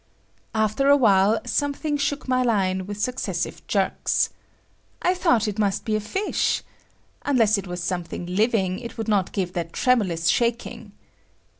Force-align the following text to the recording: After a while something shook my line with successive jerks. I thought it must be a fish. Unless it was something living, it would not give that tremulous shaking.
After 0.55 0.89
a 0.89 0.97
while 0.97 1.39
something 1.45 1.95
shook 1.95 2.27
my 2.27 2.41
line 2.41 2.87
with 2.87 2.99
successive 2.99 3.61
jerks. 3.67 4.29
I 4.99 5.13
thought 5.13 5.47
it 5.47 5.59
must 5.59 5.85
be 5.85 5.95
a 5.95 5.99
fish. 5.99 6.63
Unless 7.21 7.59
it 7.59 7.67
was 7.67 7.83
something 7.83 8.25
living, 8.25 8.79
it 8.79 8.97
would 8.97 9.07
not 9.07 9.31
give 9.31 9.53
that 9.53 9.73
tremulous 9.73 10.27
shaking. 10.27 10.93